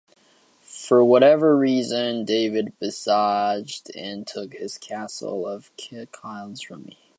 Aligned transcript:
For 0.65 1.05
whatever 1.05 1.55
reason, 1.55 2.25
David 2.25 2.73
besieged 2.79 3.95
and 3.95 4.25
took 4.25 4.53
his 4.53 4.79
Castle 4.79 5.45
of 5.45 5.71
Kildrummy. 5.77 6.97